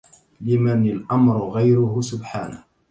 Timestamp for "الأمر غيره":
0.85-2.01